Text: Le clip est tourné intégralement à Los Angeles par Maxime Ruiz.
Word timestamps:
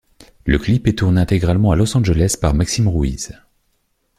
Le 0.45 0.57
clip 0.57 0.87
est 0.87 0.95
tourné 0.97 1.21
intégralement 1.21 1.69
à 1.69 1.75
Los 1.75 1.95
Angeles 1.95 2.35
par 2.41 2.55
Maxime 2.55 2.87
Ruiz. 2.87 3.37